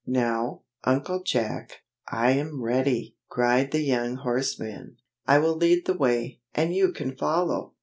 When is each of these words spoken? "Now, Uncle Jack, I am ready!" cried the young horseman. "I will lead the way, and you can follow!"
"Now, 0.07 0.63
Uncle 0.83 1.21
Jack, 1.21 1.83
I 2.11 2.31
am 2.31 2.63
ready!" 2.63 3.17
cried 3.29 3.69
the 3.69 3.81
young 3.83 4.15
horseman. 4.15 4.97
"I 5.27 5.37
will 5.37 5.55
lead 5.55 5.85
the 5.85 5.93
way, 5.93 6.39
and 6.55 6.73
you 6.73 6.91
can 6.91 7.15
follow!" 7.15 7.75